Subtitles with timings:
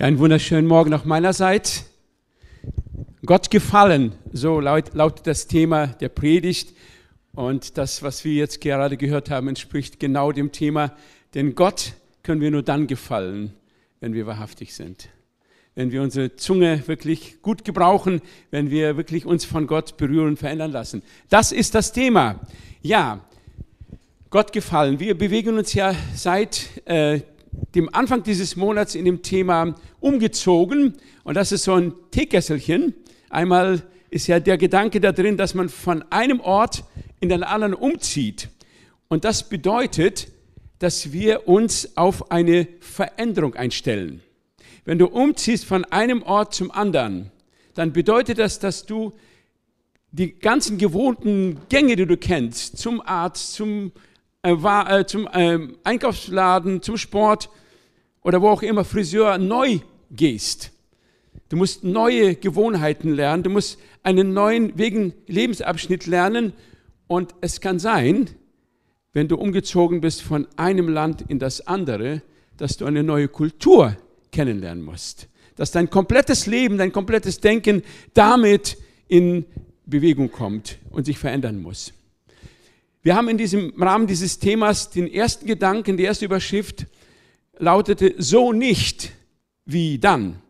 [0.00, 1.84] Ja, einen wunderschönen Morgen auch meinerseits.
[3.26, 6.74] Gott gefallen, so laut, lautet das Thema der Predigt.
[7.34, 10.96] Und das, was wir jetzt gerade gehört haben, entspricht genau dem Thema.
[11.34, 11.92] Denn Gott
[12.22, 13.52] können wir nur dann gefallen,
[14.00, 15.10] wenn wir wahrhaftig sind.
[15.74, 20.38] Wenn wir unsere Zunge wirklich gut gebrauchen, wenn wir wirklich uns von Gott berühren und
[20.38, 21.02] verändern lassen.
[21.28, 22.40] Das ist das Thema.
[22.80, 23.20] Ja,
[24.30, 24.98] Gott gefallen.
[24.98, 27.20] Wir bewegen uns ja seit äh,
[27.74, 30.94] dem Anfang dieses Monats in dem Thema umgezogen.
[31.24, 32.94] Und das ist so ein Teekesselchen.
[33.28, 36.84] Einmal ist ja der Gedanke da drin, dass man von einem Ort
[37.20, 38.48] in den anderen umzieht.
[39.08, 40.28] Und das bedeutet,
[40.78, 44.22] dass wir uns auf eine Veränderung einstellen.
[44.84, 47.30] Wenn du umziehst von einem Ort zum anderen,
[47.74, 49.12] dann bedeutet das, dass du
[50.10, 53.92] die ganzen gewohnten Gänge, die du kennst, zum Arzt, zum
[54.42, 57.50] war, äh, zum äh, Einkaufsladen, zum Sport
[58.22, 60.72] oder wo auch immer Friseur neu gehst.
[61.48, 66.52] Du musst neue Gewohnheiten lernen, du musst einen neuen wegen Lebensabschnitt lernen
[67.06, 68.30] und es kann sein,
[69.12, 72.22] wenn du umgezogen bist von einem Land in das andere,
[72.56, 73.96] dass du eine neue Kultur
[74.30, 75.28] kennenlernen musst.
[75.56, 77.82] Dass dein komplettes Leben, dein komplettes Denken
[78.14, 78.78] damit
[79.08, 79.44] in
[79.86, 81.92] Bewegung kommt und sich verändern muss.
[83.02, 86.86] Wir haben in diesem Rahmen dieses Themas den ersten Gedanken, die erste Überschrift
[87.58, 89.12] lautete so nicht
[89.64, 90.42] wie dann.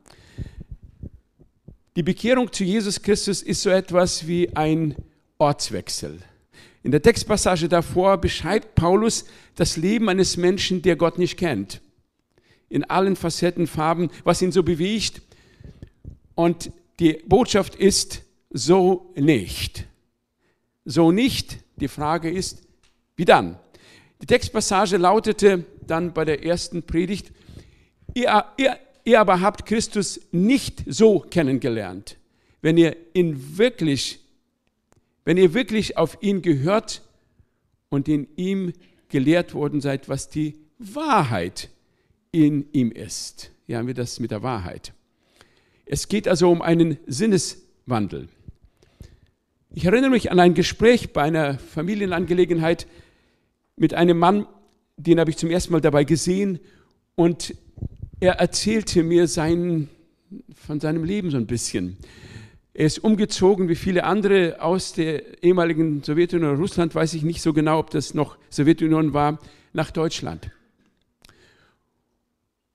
[1.95, 4.97] Die Bekehrung zu Jesus Christus ist so etwas wie ein
[5.39, 6.19] Ortswechsel.
[6.83, 11.81] In der Textpassage davor beschreibt Paulus das Leben eines Menschen, der Gott nicht kennt.
[12.69, 15.23] In allen Facetten, Farben, was ihn so bewegt.
[16.35, 19.85] Und die Botschaft ist so nicht.
[20.85, 22.63] So nicht die Frage ist,
[23.17, 23.59] wie dann?
[24.23, 27.33] Die Textpassage lautete dann bei der ersten Predigt,
[28.15, 32.17] ihr, ihr, ihr aber habt Christus nicht so kennengelernt,
[32.63, 34.21] wenn ihr ihn wirklich,
[35.25, 37.03] wenn ihr wirklich auf ihn gehört
[37.89, 38.73] und in ihm
[39.09, 41.69] gelehrt worden seid, was die Wahrheit
[42.33, 43.51] in ihm ist.
[43.67, 44.93] Hier haben wir das mit der Wahrheit.
[45.87, 48.29] Es geht also um einen Sinneswandel.
[49.73, 52.89] Ich erinnere mich an ein Gespräch bei einer Familienangelegenheit
[53.77, 54.47] mit einem Mann,
[54.97, 56.59] den habe ich zum ersten Mal dabei gesehen
[57.15, 57.55] und
[58.19, 59.89] er erzählte mir sein,
[60.53, 61.99] von seinem Leben so ein bisschen.
[62.75, 67.53] Er ist umgezogen wie viele andere aus der ehemaligen Sowjetunion Russland, weiß ich nicht so
[67.53, 69.39] genau, ob das noch Sowjetunion war,
[69.73, 70.51] nach Deutschland.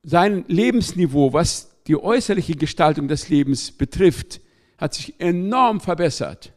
[0.01, 4.39] Sein Lebensniveau, was die äußerliche Gestaltung des Lebens betrifft,
[4.77, 6.53] hat sich enorm verbessert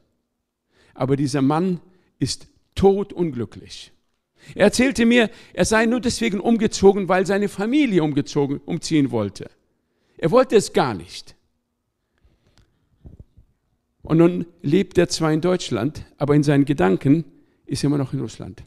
[0.98, 1.80] aber dieser Mann
[2.18, 3.92] ist todunglücklich.
[4.54, 9.50] Er erzählte mir, er sei nur deswegen umgezogen, weil seine Familie umgezogen, umziehen wollte.
[10.16, 11.36] Er wollte es gar nicht.
[14.02, 17.24] Und nun lebt er zwar in Deutschland, aber in seinen Gedanken
[17.66, 18.64] ist er immer noch in Russland.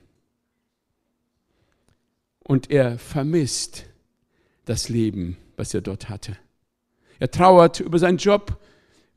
[2.44, 3.86] Und er vermisst
[4.66, 6.38] das Leben, was er dort hatte.
[7.20, 8.62] Er trauert über seinen Job,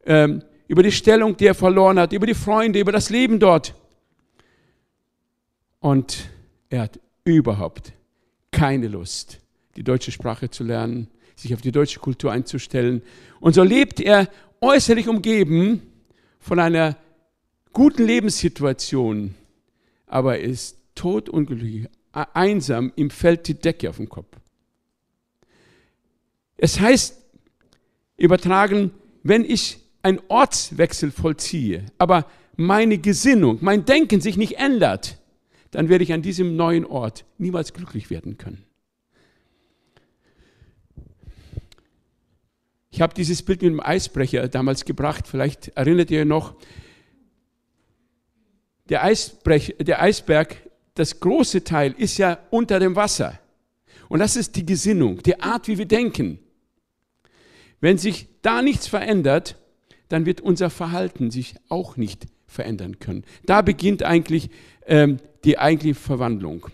[0.05, 3.75] ähm, über die Stellung, die er verloren hat, über die Freunde, über das Leben dort.
[5.81, 6.31] Und
[6.71, 7.93] er hat überhaupt
[8.51, 9.41] keine Lust,
[9.77, 13.03] die deutsche Sprache zu lernen, sich auf die deutsche Kultur einzustellen.
[13.41, 14.29] Und so lebt er
[14.61, 15.83] äußerlich umgeben
[16.39, 16.97] von einer
[17.73, 19.35] guten Lebenssituation,
[20.07, 24.29] aber er ist todunglücklich, einsam, ihm fällt die Decke auf den Kopf.
[26.57, 27.21] Es heißt,
[28.17, 28.93] übertragen,
[29.23, 35.19] wenn ich einen Ortswechsel vollziehe, aber meine Gesinnung, mein Denken sich nicht ändert,
[35.71, 38.65] dann werde ich an diesem neuen Ort niemals glücklich werden können.
[42.91, 46.55] Ich habe dieses Bild mit dem Eisbrecher damals gebracht, vielleicht erinnert ihr noch.
[48.89, 50.57] Der, Eisbrech, der Eisberg,
[50.95, 53.41] das große Teil ist ja unter dem Wasser.
[54.09, 56.39] Und das ist die Gesinnung, die Art, wie wir denken.
[57.81, 59.57] Wenn sich da nichts verändert,
[60.15, 63.25] dann wird unser Verhalten sich auch nicht verändern können.
[63.47, 64.49] Da beginnt eigentlich
[64.87, 66.69] ähm, die eigentliche Verwandlung.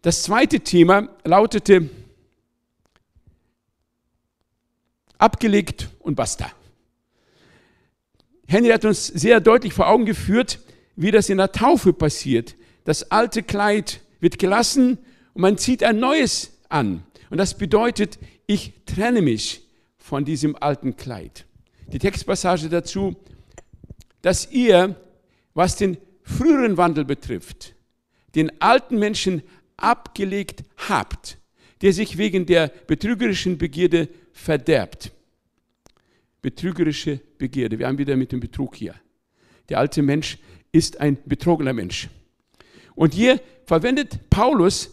[0.00, 1.90] Das zweite Thema lautete,
[5.18, 6.52] abgelegt und basta.
[8.46, 10.60] Henry hat uns sehr deutlich vor Augen geführt,
[10.94, 12.54] wie das in der Taufe passiert.
[12.84, 14.98] Das alte Kleid wird gelassen
[15.32, 17.02] und man zieht ein neues an.
[17.30, 19.62] Und das bedeutet, ich trenne mich
[19.98, 21.46] von diesem alten Kleid.
[21.92, 23.16] Die Textpassage dazu,
[24.22, 24.96] dass ihr,
[25.52, 27.74] was den früheren Wandel betrifft,
[28.34, 29.42] den alten Menschen
[29.76, 31.38] abgelegt habt,
[31.82, 35.12] der sich wegen der betrügerischen Begierde verderbt.
[36.42, 37.78] Betrügerische Begierde.
[37.78, 38.94] Wir haben wieder mit dem Betrug hier.
[39.68, 40.38] Der alte Mensch
[40.72, 42.08] ist ein betrogener Mensch.
[42.94, 44.90] Und hier verwendet Paulus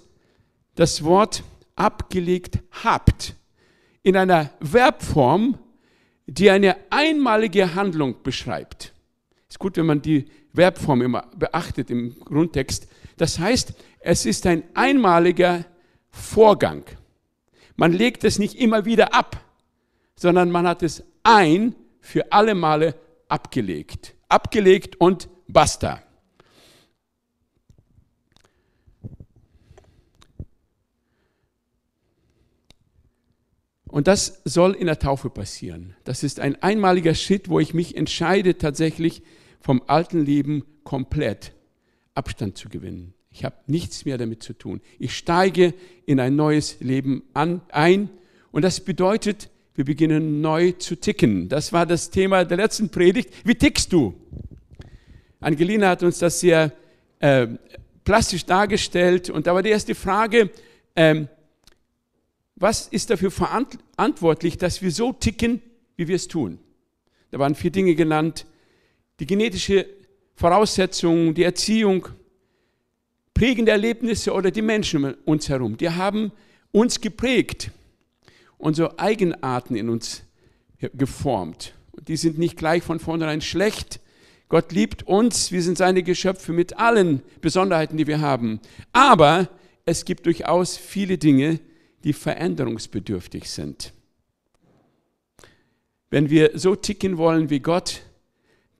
[0.75, 1.43] das Wort
[1.75, 3.35] abgelegt habt
[4.03, 5.57] in einer Verbform,
[6.27, 8.93] die eine einmalige Handlung beschreibt.
[9.49, 12.87] Ist gut, wenn man die Verbform immer beachtet im Grundtext.
[13.17, 15.65] Das heißt, es ist ein einmaliger
[16.09, 16.83] Vorgang.
[17.75, 19.43] Man legt es nicht immer wieder ab,
[20.15, 22.95] sondern man hat es ein für alle Male
[23.27, 24.15] abgelegt.
[24.27, 26.01] Abgelegt und basta.
[33.91, 35.95] Und das soll in der Taufe passieren.
[36.05, 39.21] Das ist ein einmaliger Schritt, wo ich mich entscheide, tatsächlich
[39.59, 41.51] vom alten Leben komplett
[42.15, 43.13] Abstand zu gewinnen.
[43.31, 44.79] Ich habe nichts mehr damit zu tun.
[44.97, 45.73] Ich steige
[46.05, 48.09] in ein neues Leben an, ein
[48.51, 51.49] und das bedeutet, wir beginnen neu zu ticken.
[51.49, 53.29] Das war das Thema der letzten Predigt.
[53.45, 54.13] Wie tickst du?
[55.41, 56.71] Angelina hat uns das sehr
[57.19, 57.47] äh,
[58.05, 60.49] plastisch dargestellt und da war die erste Frage,
[60.95, 61.27] ähm,
[62.61, 65.61] was ist dafür verantwortlich, dass wir so ticken,
[65.95, 66.59] wie wir es tun?
[67.31, 68.45] Da waren vier Dinge genannt.
[69.19, 69.87] Die genetische
[70.35, 72.07] Voraussetzung, die Erziehung,
[73.33, 76.31] prägende Erlebnisse oder die Menschen um uns herum, die haben
[76.71, 77.71] uns geprägt,
[78.57, 80.23] unsere Eigenarten in uns
[80.93, 81.73] geformt.
[81.91, 83.99] Und die sind nicht gleich von vornherein schlecht.
[84.49, 88.59] Gott liebt uns, wir sind seine Geschöpfe mit allen Besonderheiten, die wir haben.
[88.93, 89.49] Aber
[89.85, 91.59] es gibt durchaus viele Dinge,
[92.03, 93.93] die veränderungsbedürftig sind.
[96.09, 98.01] Wenn wir so ticken wollen wie Gott,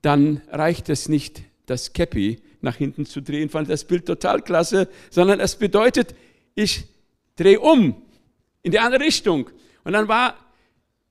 [0.02, 4.88] dann reicht es nicht, das Käppi nach hinten zu drehen, fand das Bild total klasse,
[5.10, 6.14] sondern es bedeutet,
[6.54, 6.84] ich
[7.36, 8.02] drehe um
[8.62, 9.50] in die andere Richtung.
[9.84, 10.36] Und dann war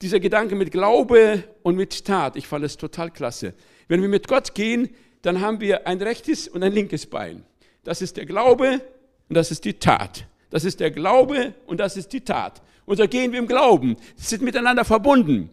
[0.02, 3.54] dieser Gedanke mit Glaube und mit Tat, ich fand es total klasse.
[3.88, 4.90] Wenn wir mit Gott gehen,
[5.22, 7.44] dann haben wir ein rechtes und ein linkes Bein.
[7.84, 8.82] Das ist der Glaube
[9.30, 10.26] und das ist die Tat.
[10.52, 12.62] Das ist der Glaube und das ist die Tat.
[12.86, 13.96] Und so gehen wir im Glauben.
[14.16, 15.50] Sie sind miteinander verbunden.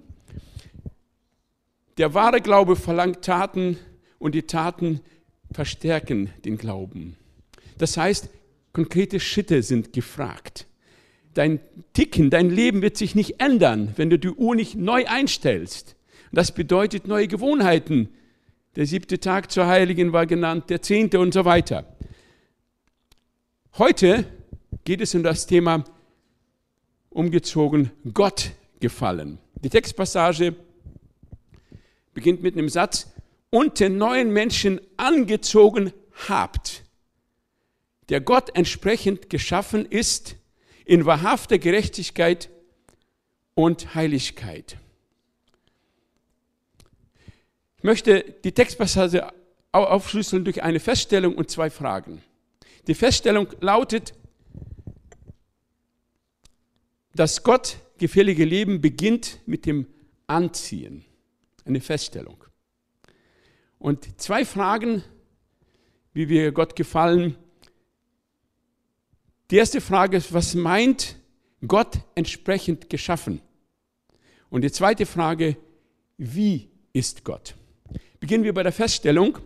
[1.97, 3.79] Der wahre Glaube verlangt Taten
[4.19, 5.01] und die Taten
[5.53, 7.17] verstärken den Glauben.
[7.79, 8.29] Das heißt,
[8.73, 10.67] konkrete Schritte sind gefragt.
[11.35, 11.61] Dein
[11.93, 15.95] Ticken, dein Leben wird sich nicht ändern, wenn du die Uhr nicht neu einstellst.
[16.33, 18.09] Das bedeutet neue Gewohnheiten.
[18.75, 21.97] Der siebte Tag zur Heiligen war genannt, der zehnte und so weiter.
[23.77, 24.25] Heute
[24.89, 25.85] geht es um das Thema
[27.11, 29.39] umgezogen Gott gefallen.
[29.63, 30.57] Die Textpassage
[32.15, 33.13] beginnt mit einem Satz,
[33.51, 35.93] und den neuen Menschen angezogen
[36.27, 36.85] habt,
[38.09, 40.37] der Gott entsprechend geschaffen ist
[40.87, 42.49] in wahrhafter Gerechtigkeit
[43.55, 44.79] und Heiligkeit.
[47.77, 49.31] Ich möchte die Textpassage
[49.71, 52.23] aufschlüsseln durch eine Feststellung und zwei Fragen.
[52.87, 54.15] Die Feststellung lautet,
[57.19, 59.89] das Gott gefällige Leben beginnt mit dem
[60.29, 61.05] Anziehen.
[61.65, 62.45] Eine Feststellung.
[63.81, 65.03] Und zwei Fragen,
[66.13, 67.37] wie wir Gott gefallen.
[69.51, 71.17] Die erste Frage ist, was meint
[71.67, 73.41] Gott entsprechend geschaffen?
[74.49, 75.57] Und die zweite Frage,
[76.19, 77.57] wie ist Gott?
[78.21, 79.39] Beginnen wir bei der Feststellung,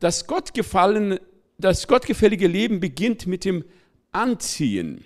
[0.00, 1.20] dass Gott gefallen,
[1.58, 3.66] das gottgefällige Leben beginnt mit dem
[4.12, 5.04] Anziehen.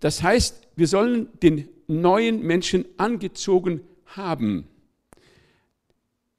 [0.00, 4.68] Das heißt, wir sollen den neuen Menschen angezogen haben.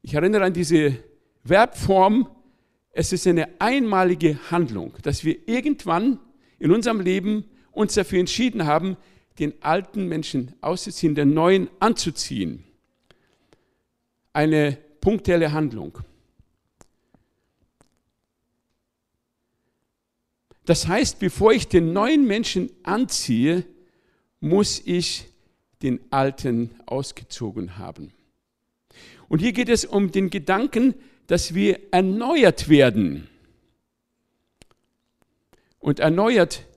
[0.01, 0.96] Ich erinnere an diese
[1.44, 2.30] Verbform.
[2.92, 6.20] Es ist eine einmalige Handlung, dass wir irgendwann
[6.58, 8.98] in unserem Leben uns dafür entschieden haben,
[9.39, 12.63] den alten Menschen auszuziehen, den neuen anzuziehen.
[14.34, 16.00] Eine punktuelle Handlung.
[20.70, 23.66] Das heißt, bevor ich den neuen Menschen anziehe,
[24.40, 25.26] muss ich
[25.82, 28.14] den alten ausgezogen haben.
[29.30, 30.94] Und hier geht es um den Gedanken,
[31.26, 33.28] dass wir erneuert werden.
[35.80, 36.68] Und erneuert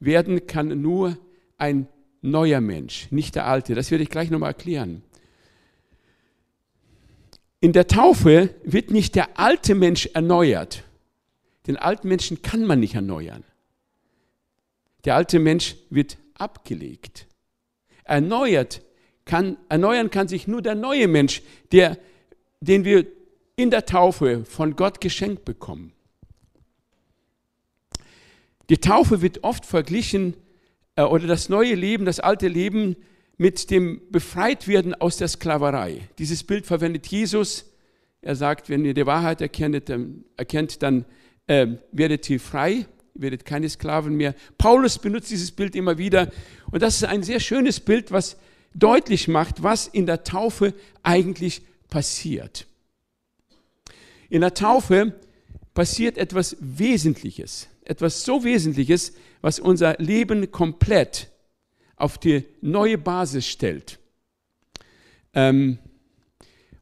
[0.00, 1.18] werden kann nur
[1.58, 1.88] ein
[2.22, 3.74] neuer Mensch, nicht der alte.
[3.74, 5.02] Das werde ich gleich nochmal erklären.
[7.60, 10.84] In der Taufe wird nicht der alte Mensch erneuert.
[11.66, 13.44] Den alten Menschen kann man nicht erneuern.
[15.04, 17.26] Der alte Mensch wird abgelegt.
[18.04, 18.82] Erneuert
[19.24, 21.98] kann, erneuern kann sich nur der neue Mensch, der,
[22.60, 23.06] den wir
[23.56, 25.92] in der Taufe von Gott geschenkt bekommen.
[28.70, 30.34] Die Taufe wird oft verglichen,
[30.96, 32.96] äh, oder das neue Leben, das alte Leben
[33.36, 36.08] mit dem Befreitwerden aus der Sklaverei.
[36.18, 37.72] Dieses Bild verwendet Jesus.
[38.20, 41.04] Er sagt, wenn ihr die Wahrheit erkennt, dann, erkennt, dann
[41.46, 44.34] äh, werdet ihr frei, werdet keine Sklaven mehr.
[44.58, 46.30] Paulus benutzt dieses Bild immer wieder.
[46.70, 48.36] Und das ist ein sehr schönes Bild, was
[48.74, 52.66] deutlich macht, was in der Taufe eigentlich passiert.
[54.30, 55.14] In der Taufe
[55.74, 61.30] passiert etwas Wesentliches, etwas so Wesentliches, was unser Leben komplett
[61.96, 63.98] auf die neue Basis stellt.
[65.34, 65.78] Ähm,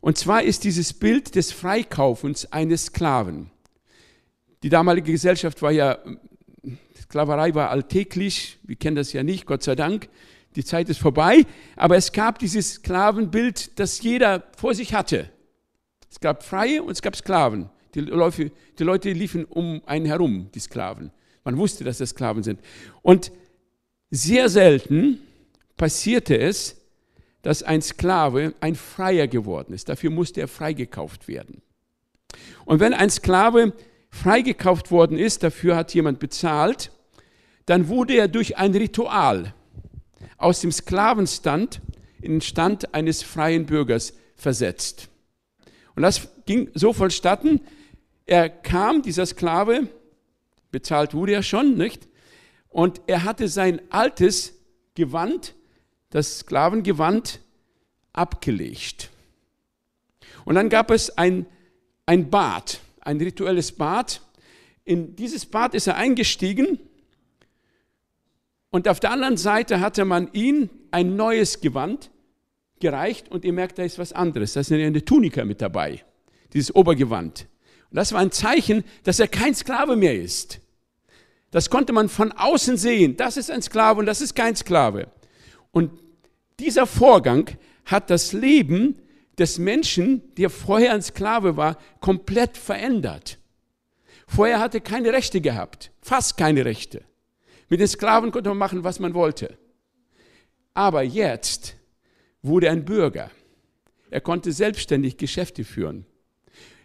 [0.01, 3.51] und zwar ist dieses Bild des Freikaufens eines Sklaven.
[4.63, 5.99] Die damalige Gesellschaft war ja,
[7.03, 10.09] Sklaverei war alltäglich, wir kennen das ja nicht, Gott sei Dank,
[10.57, 15.31] die Zeit ist vorbei, aber es gab dieses Sklavenbild, das jeder vor sich hatte.
[16.11, 17.71] Es gab Freie und es gab Sklaven.
[17.95, 21.11] Die Leute, die Leute liefen um einen herum, die Sklaven.
[21.45, 22.61] Man wusste, dass das Sklaven sind.
[23.03, 23.33] Und
[24.11, 25.21] sehr selten
[25.77, 26.77] passierte es,
[27.43, 29.89] dass ein Sklave ein Freier geworden ist.
[29.89, 31.63] Dafür musste er freigekauft werden.
[32.65, 33.73] Und wenn ein Sklave
[34.11, 36.91] freigekauft worden ist, dafür hat jemand bezahlt,
[37.67, 39.55] dann wurde er durch ein Ritual
[40.37, 41.81] aus dem Sklavenstand
[42.21, 45.09] in den Stand eines freien Bürgers versetzt.
[45.95, 47.61] Und das ging so vonstatten,
[48.27, 49.89] er kam, dieser Sklave,
[50.71, 52.09] bezahlt wurde er schon, nicht?
[52.69, 54.55] Und er hatte sein altes
[54.95, 55.55] Gewand,
[56.11, 57.41] das Sklavengewand,
[58.13, 59.11] abgelegt.
[60.45, 61.47] Und dann gab es ein,
[62.07, 64.21] ein Bad, ein rituelles Bad.
[64.85, 66.79] In dieses Bad ist er eingestiegen
[68.71, 72.11] und auf der anderen Seite hatte man ihm ein neues Gewand
[72.79, 74.55] gereicht und ihr merkt, da ist was anderes.
[74.55, 76.05] Da ist eine Tunika mit dabei,
[76.53, 77.47] dieses Obergewand.
[77.91, 80.61] Und das war ein Zeichen, dass er kein Sklave mehr ist.
[81.51, 83.17] Das konnte man von außen sehen.
[83.17, 85.09] Das ist ein Sklave und das ist kein Sklave.
[85.73, 85.91] Und
[86.61, 87.51] dieser Vorgang
[87.85, 88.97] hat das Leben
[89.39, 93.39] des Menschen, der vorher ein Sklave war, komplett verändert.
[94.27, 97.03] Vorher hatte er keine Rechte gehabt, fast keine Rechte.
[97.69, 99.57] Mit den Sklaven konnte man machen, was man wollte.
[100.75, 101.77] Aber jetzt
[102.43, 103.31] wurde er ein Bürger.
[104.11, 106.05] Er konnte selbstständig Geschäfte führen.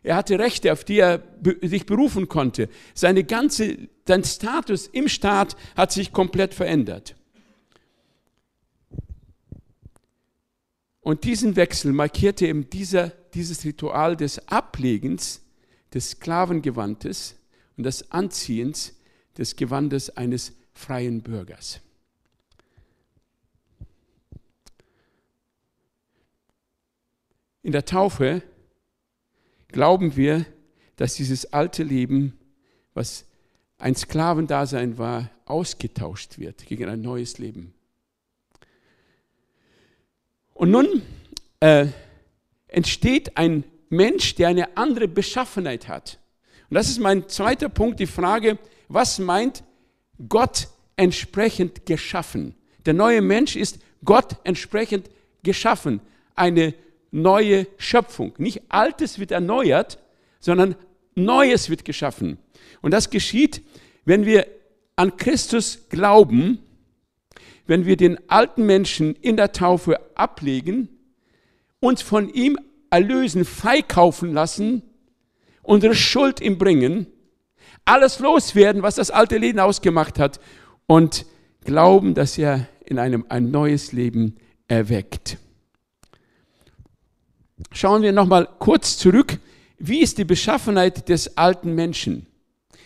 [0.04, 1.24] Er hatte Rechte, auf die er
[1.62, 2.70] sich berufen konnte.
[2.94, 7.16] Seine ganze, sein Status im Staat hat sich komplett verändert.
[11.05, 15.39] Und diesen Wechsel markierte eben dieser, dieses Ritual des Ablegens
[15.93, 17.35] des Sklavengewandes
[17.77, 18.95] und des Anziehens
[19.38, 21.79] des Gewandes eines freien Bürgers.
[27.62, 28.41] In der Taufe
[29.67, 30.43] glauben wir,
[30.95, 32.33] dass dieses alte Leben,
[32.95, 33.25] was
[33.77, 37.75] ein Sklavendasein war, ausgetauscht wird gegen ein neues Leben.
[40.55, 41.01] Und nun
[41.59, 41.88] äh,
[42.69, 46.17] entsteht ein Mensch, der eine andere Beschaffenheit hat.
[46.69, 48.57] Und das ist mein zweiter Punkt, die Frage,
[48.88, 49.63] was meint
[50.29, 52.55] Gott entsprechend geschaffen.
[52.85, 55.09] Der neue Mensch ist Gott entsprechend
[55.43, 56.00] geschaffen.
[56.35, 56.74] Eine
[57.12, 58.33] neue Schöpfung.
[58.38, 60.00] Nicht Altes wird erneuert,
[60.39, 60.75] sondern
[61.15, 62.38] Neues wird geschaffen.
[62.81, 63.62] Und das geschieht,
[64.05, 64.47] wenn wir
[64.95, 66.59] an Christus glauben,
[67.67, 70.89] wenn wir den alten Menschen in der Taufe ablegen,
[71.79, 72.57] uns von ihm
[72.89, 74.84] erlösen, freikaufen lassen,
[75.63, 77.07] unsere Schuld ihm bringen
[77.86, 80.39] alles loswerden, was das alte Leben ausgemacht hat
[80.88, 81.25] und
[81.63, 84.36] glauben, dass er in einem ein neues Leben
[84.67, 85.38] erweckt.
[87.72, 89.39] Schauen wir nochmal kurz zurück.
[89.77, 92.27] Wie ist die Beschaffenheit des alten Menschen?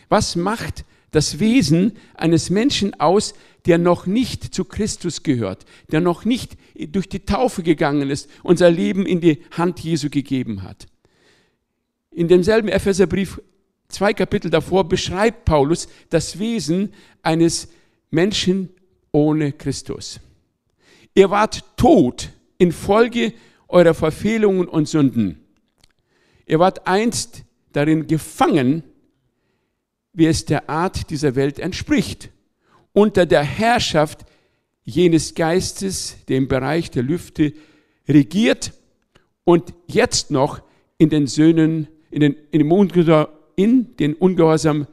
[0.09, 3.33] Was macht das Wesen eines Menschen aus,
[3.66, 8.72] der noch nicht zu Christus gehört, der noch nicht durch die Taufe gegangen ist, unser
[8.72, 10.88] Leben in die Hand Jesu gegeben hat?
[12.12, 13.42] In demselben Epheserbrief
[13.88, 17.70] zwei Kapitel davor beschreibt Paulus das Wesen eines
[18.12, 18.70] Menschen
[19.12, 20.20] ohne Christus.
[21.13, 23.34] Ihr wart tot infolge
[23.68, 25.44] eurer Verfehlungen und Sünden.
[26.46, 28.84] Ihr wart einst darin gefangen,
[30.13, 32.30] wie es der Art dieser Welt entspricht.
[32.93, 34.25] Unter der Herrschaft
[34.84, 37.53] jenes Geistes, der im Bereich der Lüfte
[38.08, 38.74] regiert
[39.43, 40.62] und jetzt noch
[40.98, 44.88] in den Söhnen, in den, in dem Ungehorsam, in den Ungehorsam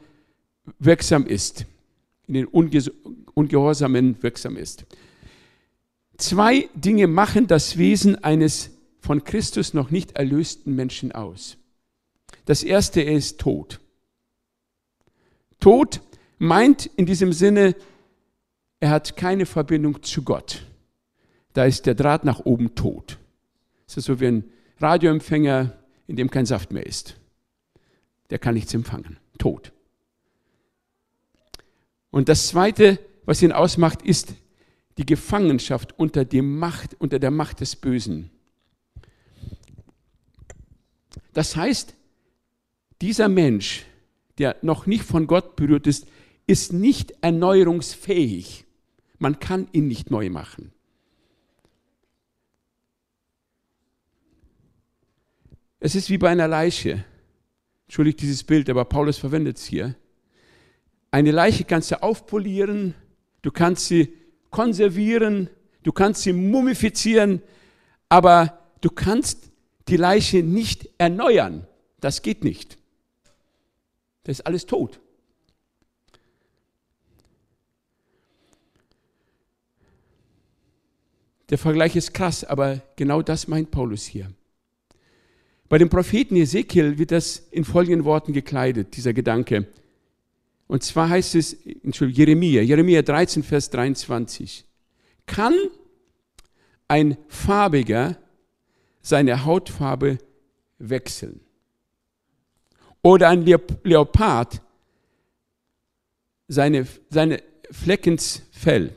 [0.79, 1.65] wirksam ist,
[2.27, 4.85] in den Ungehorsamen wirksam ist.
[6.17, 11.57] Zwei Dinge machen das Wesen eines von Christus noch nicht erlösten Menschen aus.
[12.45, 13.79] Das erste ist Tod.
[15.59, 16.01] Tod
[16.37, 17.75] meint in diesem Sinne,
[18.79, 20.63] er hat keine Verbindung zu Gott.
[21.53, 23.17] Da ist der Draht nach oben tot.
[23.87, 24.43] Das ist so wie ein
[24.79, 25.75] Radioempfänger,
[26.05, 27.15] in dem kein Saft mehr ist.
[28.29, 29.17] Der kann nichts empfangen.
[29.37, 29.71] Tot.
[32.11, 34.33] Und das zweite, was ihn ausmacht, ist
[34.97, 38.31] die Gefangenschaft unter, die Macht, unter der Macht des Bösen.
[41.33, 41.93] Das heißt,
[43.01, 43.85] dieser Mensch,
[44.39, 46.07] der noch nicht von Gott berührt ist,
[46.47, 48.65] ist nicht erneuerungsfähig.
[49.19, 50.71] Man kann ihn nicht neu machen.
[55.79, 57.03] Es ist wie bei einer Leiche.
[57.85, 59.95] Entschuldigt dieses Bild, aber Paulus verwendet es hier.
[61.11, 62.93] Eine Leiche kannst du aufpolieren,
[63.41, 64.13] du kannst sie
[64.49, 65.49] konservieren,
[65.83, 67.41] du kannst sie mumifizieren,
[68.09, 69.51] aber du kannst
[69.87, 71.67] die Leiche nicht erneuern.
[71.99, 72.77] Das geht nicht.
[74.23, 74.99] Das ist alles tot.
[81.49, 84.29] Der Vergleich ist krass, aber genau das meint Paulus hier.
[85.69, 89.67] Bei dem Propheten Ezekiel wird das in folgenden Worten gekleidet, dieser Gedanke.
[90.67, 94.65] Und zwar heißt es, Entschuldigung, Jeremia, Jeremia 13, Vers 23.
[95.25, 95.55] Kann
[96.87, 98.17] ein Farbiger
[99.01, 100.17] seine Hautfarbe
[100.79, 101.39] wechseln?
[103.01, 103.45] Oder ein
[103.83, 104.61] Leopard
[106.49, 108.95] seine, seine Fleckensfell?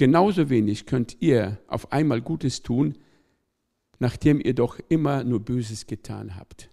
[0.00, 2.96] Genauso wenig könnt ihr auf einmal Gutes tun,
[3.98, 6.70] nachdem ihr doch immer nur Böses getan habt.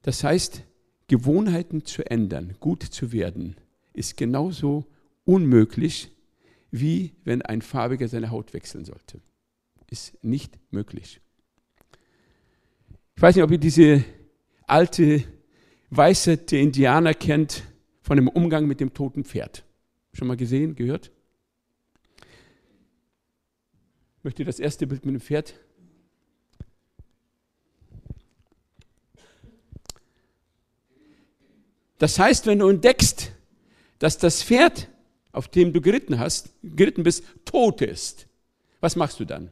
[0.00, 0.64] Das heißt,
[1.06, 3.56] Gewohnheiten zu ändern, gut zu werden,
[3.92, 4.86] ist genauso
[5.26, 6.10] unmöglich,
[6.70, 9.20] wie wenn ein Farbiger seine Haut wechseln sollte.
[9.90, 11.20] Ist nicht möglich.
[13.16, 14.02] Ich weiß nicht, ob ihr diese
[14.66, 15.24] alte
[15.90, 17.64] Weisheit der Indianer kennt
[18.00, 19.66] von dem Umgang mit dem toten Pferd.
[20.14, 21.12] Schon mal gesehen, gehört?
[24.28, 25.54] Möchte das erste Bild mit dem Pferd?
[31.96, 33.32] Das heißt, wenn du entdeckst,
[33.98, 34.88] dass das Pferd,
[35.32, 38.26] auf dem du geritten hast, geritten bist, tot ist,
[38.80, 39.48] was machst du dann?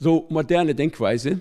[0.00, 1.40] So moderne Denkweise.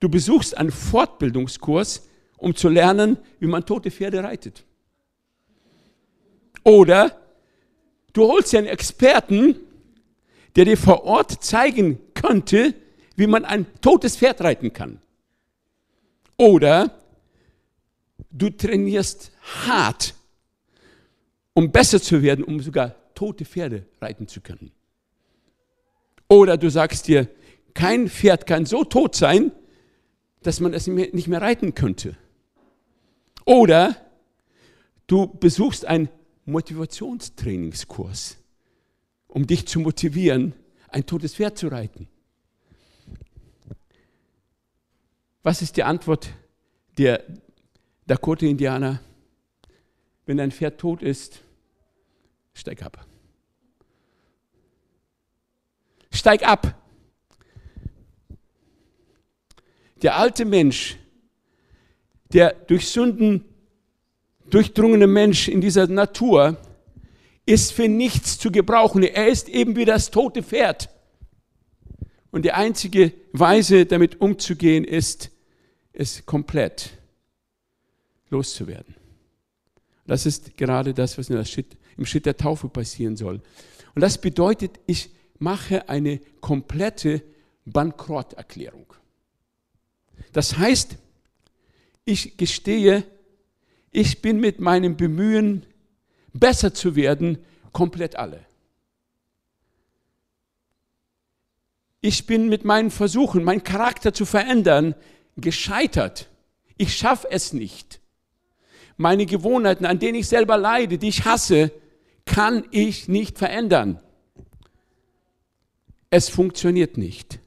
[0.00, 4.64] Du besuchst einen Fortbildungskurs, um zu lernen, wie man tote Pferde reitet.
[6.64, 7.25] Oder
[8.16, 9.56] du holst dir einen Experten,
[10.56, 12.74] der dir vor Ort zeigen könnte,
[13.14, 15.00] wie man ein totes Pferd reiten kann.
[16.38, 16.98] Oder
[18.30, 19.32] du trainierst
[19.66, 20.14] hart,
[21.54, 24.72] um besser zu werden, um sogar tote Pferde reiten zu können.
[26.28, 27.28] Oder du sagst dir,
[27.74, 29.52] kein Pferd kann so tot sein,
[30.42, 32.16] dass man es nicht mehr reiten könnte.
[33.44, 33.96] Oder
[35.06, 36.08] du besuchst einen
[36.46, 38.38] Motivationstrainingskurs,
[39.26, 40.54] um dich zu motivieren,
[40.88, 42.08] ein totes Pferd zu reiten.
[45.42, 46.30] Was ist die Antwort
[46.98, 47.22] der
[48.06, 49.00] Dakota-Indianer?
[50.24, 51.42] Wenn ein Pferd tot ist,
[52.54, 53.06] steig ab.
[56.10, 56.74] Steig ab.
[60.02, 60.96] Der alte Mensch,
[62.32, 63.44] der durch Sünden
[64.50, 66.56] durchdrungene Mensch in dieser Natur,
[67.46, 69.02] ist für nichts zu gebrauchen.
[69.02, 70.88] Er ist eben wie das tote Pferd.
[72.30, 75.30] Und die einzige Weise, damit umzugehen, ist,
[75.92, 76.90] es komplett
[78.28, 78.94] loszuwerden.
[80.06, 83.40] Das ist gerade das, was im Schritt der Taufe passieren soll.
[83.94, 87.22] Und das bedeutet, ich mache eine komplette
[87.64, 88.92] Bankrotterklärung.
[90.32, 90.96] Das heißt,
[92.04, 93.04] ich gestehe,
[93.96, 95.64] ich bin mit meinem Bemühen,
[96.34, 97.38] besser zu werden,
[97.72, 98.44] komplett alle.
[102.02, 104.94] Ich bin mit meinen Versuchen, meinen Charakter zu verändern,
[105.38, 106.28] gescheitert.
[106.76, 108.00] Ich schaffe es nicht.
[108.98, 111.72] Meine Gewohnheiten, an denen ich selber leide, die ich hasse,
[112.26, 113.98] kann ich nicht verändern.
[116.10, 117.38] Es funktioniert nicht.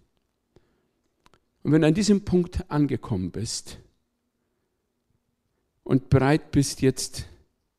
[1.61, 3.77] Und wenn du an diesem Punkt angekommen bist,
[5.89, 7.25] und bereit bist jetzt,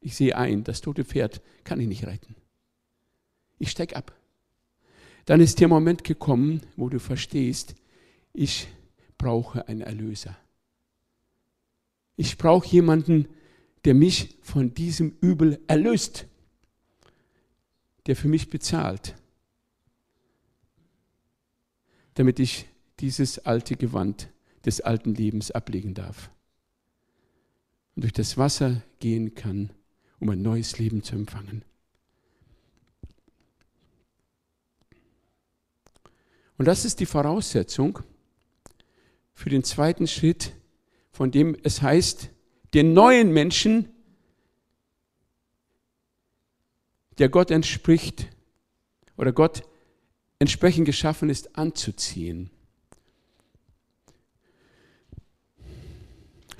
[0.00, 2.34] ich sehe ein, das tote Pferd kann ich nicht retten.
[3.60, 4.12] Ich steig ab.
[5.26, 7.76] Dann ist der Moment gekommen, wo du verstehst,
[8.32, 8.66] ich
[9.16, 10.36] brauche einen Erlöser.
[12.16, 13.28] Ich brauche jemanden,
[13.84, 16.26] der mich von diesem Übel erlöst,
[18.06, 19.14] der für mich bezahlt,
[22.14, 22.66] damit ich
[22.98, 24.30] dieses alte Gewand
[24.66, 26.28] des alten Lebens ablegen darf
[28.00, 29.68] und durch das Wasser gehen kann,
[30.20, 31.62] um ein neues Leben zu empfangen.
[36.56, 37.98] Und das ist die Voraussetzung
[39.34, 40.54] für den zweiten Schritt,
[41.12, 42.30] von dem es heißt,
[42.72, 43.90] den neuen Menschen,
[47.18, 48.28] der Gott entspricht
[49.18, 49.62] oder Gott
[50.38, 52.48] entsprechend geschaffen ist, anzuziehen.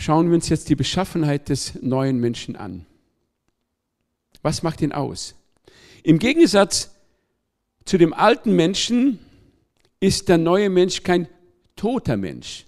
[0.01, 2.87] Schauen wir uns jetzt die Beschaffenheit des neuen Menschen an.
[4.41, 5.35] Was macht ihn aus?
[6.03, 6.97] Im Gegensatz
[7.85, 9.19] zu dem alten Menschen
[10.01, 11.29] ist der neue Mensch kein
[11.77, 12.65] toter Mensch,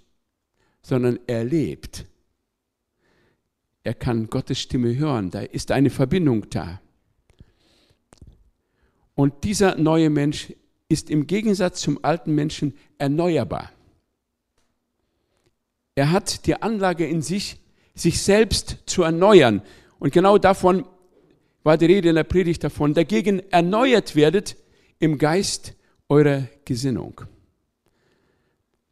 [0.82, 2.04] sondern er lebt.
[3.82, 6.82] Er kann Gottes Stimme hören, da ist eine Verbindung da.
[9.14, 10.52] Und dieser neue Mensch
[10.90, 13.72] ist im Gegensatz zum alten Menschen erneuerbar.
[15.94, 17.58] Er hat die Anlage in sich,
[17.94, 19.62] sich selbst zu erneuern.
[19.98, 20.86] Und genau davon
[21.62, 22.94] war die Rede in der Predigt davon.
[22.94, 24.56] Dagegen erneuert werdet
[24.98, 25.74] im Geist
[26.08, 27.20] eurer Gesinnung.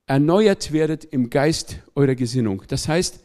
[0.06, 2.62] Erneuert werdet im Geist eurer Gesinnung.
[2.68, 3.20] Das heißt,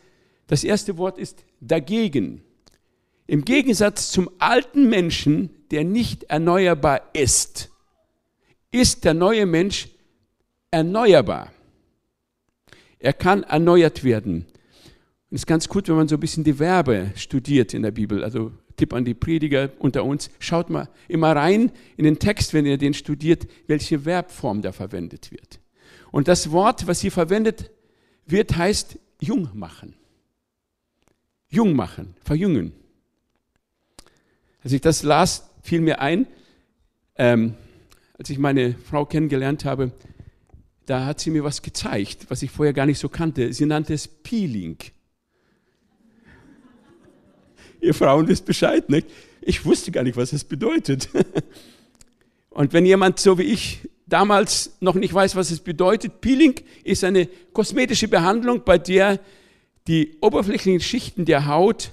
[0.47, 2.43] das erste Wort ist dagegen.
[3.27, 7.71] Im Gegensatz zum alten Menschen, der nicht erneuerbar ist,
[8.71, 9.89] ist der neue Mensch
[10.69, 11.51] erneuerbar.
[13.05, 14.47] Er kann erneuert werden.
[15.29, 18.23] Es ist ganz gut, wenn man so ein bisschen die Verbe studiert in der Bibel.
[18.23, 22.65] Also Tipp an die Prediger unter uns, schaut mal immer rein in den Text, wenn
[22.65, 25.59] ihr den studiert, welche Verbform da verwendet wird.
[26.11, 27.69] Und das Wort, was hier verwendet
[28.25, 29.93] wird, heißt jung machen.
[31.47, 32.71] Jung machen, verjüngen.
[34.63, 36.25] Als ich das las, fiel mir ein,
[37.17, 37.53] ähm,
[38.17, 39.91] als ich meine Frau kennengelernt habe,
[40.85, 43.51] da hat sie mir was gezeigt, was ich vorher gar nicht so kannte.
[43.53, 44.77] Sie nannte es Peeling.
[47.81, 49.07] Ihr Frauen wisst Bescheid, nicht?
[49.41, 51.09] Ich wusste gar nicht, was es bedeutet.
[52.49, 57.03] Und wenn jemand so wie ich damals noch nicht weiß, was es bedeutet, Peeling ist
[57.03, 59.19] eine kosmetische Behandlung, bei der
[59.87, 61.91] die oberflächlichen Schichten der Haut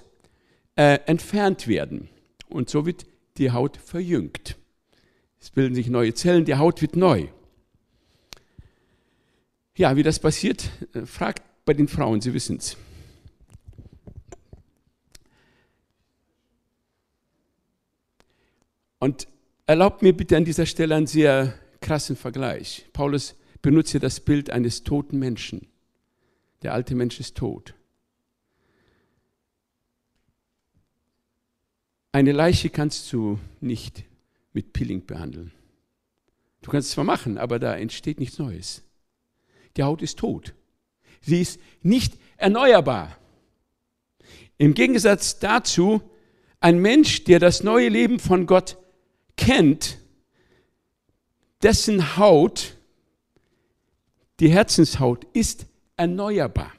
[0.76, 2.08] äh, entfernt werden.
[2.48, 3.04] Und so wird
[3.38, 4.56] die Haut verjüngt.
[5.40, 7.26] Es bilden sich neue Zellen, die Haut wird neu.
[9.82, 12.76] Ja, wie das passiert, äh, fragt bei den Frauen, sie wissen es.
[19.00, 19.26] Und
[19.66, 22.86] erlaubt mir bitte an dieser Stelle einen sehr krassen Vergleich.
[22.92, 25.66] Paulus benutzt hier das Bild eines toten Menschen.
[26.62, 27.74] Der alte Mensch ist tot.
[32.12, 34.04] Eine Leiche kannst du nicht
[34.52, 35.50] mit Pilling behandeln.
[36.60, 38.84] Du kannst es zwar machen, aber da entsteht nichts Neues.
[39.76, 40.54] Die Haut ist tot.
[41.20, 43.16] Sie ist nicht erneuerbar.
[44.58, 46.02] Im Gegensatz dazu,
[46.60, 48.76] ein Mensch, der das neue Leben von Gott
[49.36, 49.98] kennt,
[51.62, 52.76] dessen Haut,
[54.40, 56.72] die Herzenshaut, ist erneuerbar.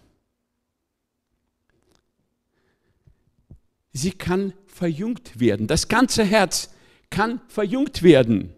[3.92, 5.68] Sie kann verjüngt werden.
[5.68, 6.74] Das ganze Herz
[7.10, 8.54] kann verjüngt werden.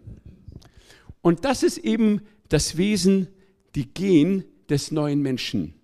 [1.20, 3.28] Und das ist eben das Wesen
[3.76, 5.74] die Gen des neuen Menschen.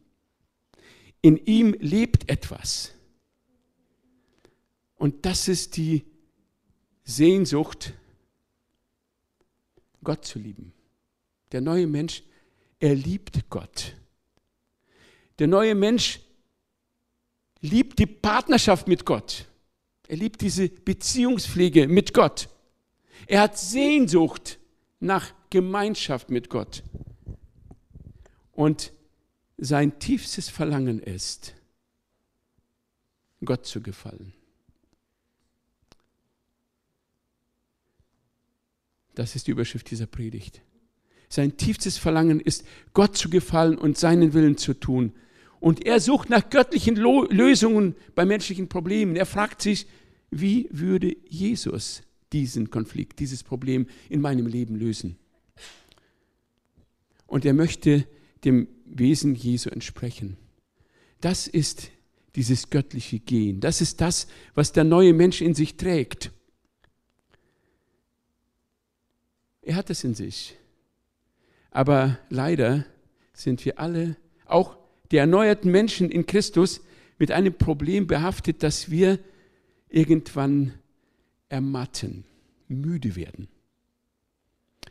[1.21, 2.93] In ihm lebt etwas.
[4.97, 6.05] Und das ist die
[7.05, 7.93] Sehnsucht,
[10.03, 10.73] Gott zu lieben.
[11.53, 12.23] Der neue Mensch,
[12.81, 13.95] er liebt Gott.
[15.39, 16.21] Der neue Mensch
[17.61, 19.47] liebt die Partnerschaft mit Gott.
[20.09, 22.49] Er liebt diese Beziehungspflege mit Gott.
[23.27, 24.59] Er hat Sehnsucht
[24.99, 26.83] nach Gemeinschaft mit Gott.
[28.53, 28.93] Und
[29.59, 31.55] sein tiefstes Verlangen ist,
[33.45, 34.33] Gott zu gefallen.
[39.15, 40.63] Das ist die Überschrift dieser Predigt.
[41.29, 45.13] Sein tiefstes Verlangen ist, Gott zu gefallen und seinen Willen zu tun.
[45.61, 49.17] Und er sucht nach göttlichen Lösungen bei menschlichen Problemen.
[49.17, 49.87] Er fragt sich,
[50.31, 55.17] wie würde Jesus diesen Konflikt, dieses Problem in meinem Leben lösen?
[57.27, 58.07] Und er möchte
[58.45, 60.37] dem Wesen Jesu entsprechen.
[61.21, 61.91] Das ist
[62.35, 63.61] dieses göttliche Gehen.
[63.61, 66.31] Das ist das, was der neue Mensch in sich trägt.
[69.63, 70.57] Er hat es in sich.
[71.71, 72.85] Aber leider
[73.33, 74.77] sind wir alle, auch
[75.11, 76.81] die erneuerten Menschen in Christus,
[77.19, 79.19] mit einem Problem behaftet, dass wir
[79.89, 80.75] irgendwann
[81.49, 82.25] ermatten,
[82.67, 83.49] müde werden.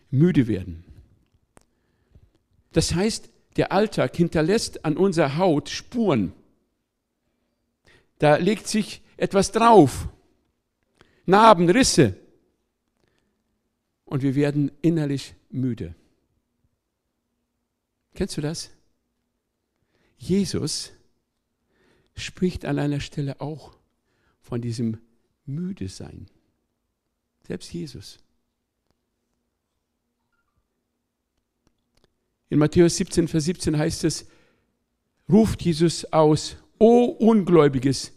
[0.09, 0.85] Müde werden.
[2.71, 6.33] Das heißt, der Alltag hinterlässt an unserer Haut Spuren.
[8.19, 10.07] Da legt sich etwas drauf.
[11.25, 12.15] Narben, Risse.
[14.05, 15.95] Und wir werden innerlich müde.
[18.13, 18.71] Kennst du das?
[20.17, 20.91] Jesus
[22.15, 23.75] spricht an einer Stelle auch
[24.41, 24.99] von diesem
[25.45, 26.27] müde sein.
[27.47, 28.19] Selbst Jesus.
[32.51, 34.25] In Matthäus 17, Vers 17 heißt es,
[35.29, 38.11] ruft Jesus aus, O ungläubiges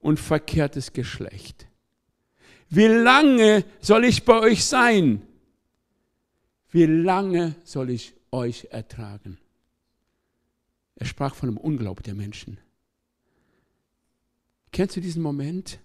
[0.00, 1.66] und verkehrtes Geschlecht.
[2.68, 5.22] Wie lange soll ich bei euch sein?
[6.70, 9.38] Wie lange soll ich euch ertragen?
[10.96, 12.58] Er sprach von dem Unglaub der Menschen.
[14.72, 15.78] Kennst du diesen Moment,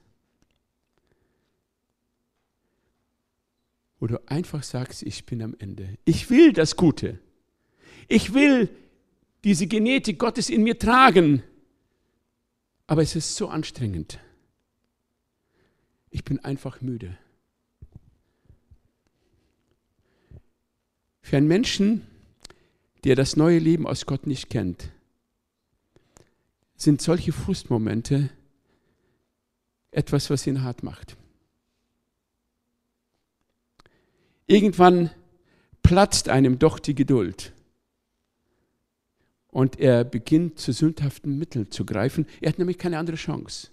[4.01, 5.97] wo du einfach sagst, ich bin am Ende.
[6.03, 7.19] Ich will das Gute.
[8.07, 8.69] Ich will
[9.43, 11.43] diese Genetik Gottes in mir tragen.
[12.87, 14.19] Aber es ist so anstrengend.
[16.09, 17.17] Ich bin einfach müde.
[21.21, 22.05] Für einen Menschen,
[23.03, 24.91] der das neue Leben aus Gott nicht kennt,
[26.75, 28.29] sind solche Frustmomente
[29.91, 31.17] etwas, was ihn hart macht.
[34.45, 35.09] Irgendwann
[35.81, 37.54] platzt einem doch die Geduld
[39.55, 42.25] und er beginnt zu sündhaften Mitteln zu greifen.
[42.41, 43.69] Er hat nämlich keine andere Chance,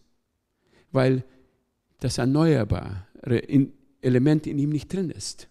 [0.93, 1.25] weil
[1.99, 3.05] das erneuerbare
[4.01, 5.49] Element in ihm nicht drin ist.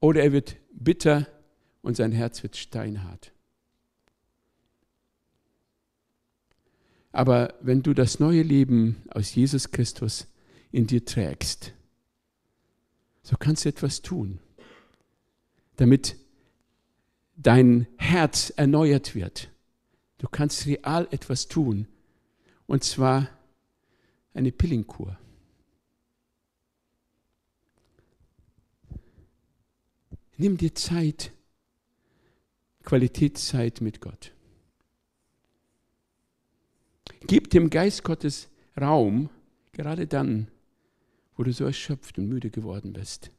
[0.00, 1.28] Oder er wird bitter
[1.82, 3.30] und sein Herz wird steinhart.
[7.12, 10.26] Aber wenn du das neue Leben aus Jesus Christus
[10.72, 11.72] in dir trägst,
[13.22, 14.40] so kannst du etwas tun,
[15.76, 16.16] damit
[17.36, 19.50] dein Herz erneuert wird.
[20.18, 21.86] Du kannst real etwas tun,
[22.66, 23.28] und zwar
[24.32, 25.18] eine Pillingkur.
[30.36, 31.32] Nimm dir Zeit,
[32.82, 34.32] Qualitätszeit mit Gott.
[37.26, 39.30] Gib dem Geist Gottes Raum,
[39.72, 40.48] gerade dann,
[41.36, 43.30] wo du so erschöpft und müde geworden bist.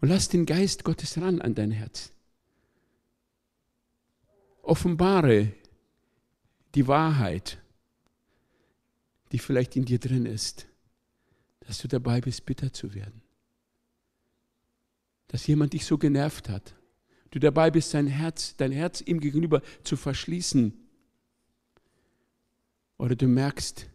[0.00, 2.12] Und lass den Geist Gottes ran an dein Herz.
[4.62, 5.52] Offenbare
[6.74, 7.58] die Wahrheit,
[9.32, 10.66] die vielleicht in dir drin ist,
[11.60, 13.22] dass du dabei bist, bitter zu werden.
[15.28, 16.74] Dass jemand dich so genervt hat.
[17.30, 20.72] Du dabei bist, dein Herz, dein Herz ihm gegenüber zu verschließen
[22.98, 23.88] oder du merkst,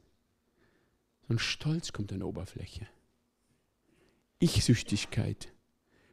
[1.27, 2.87] so ein Stolz kommt an die Oberfläche.
[4.39, 5.54] Ich-Süchtigkeit.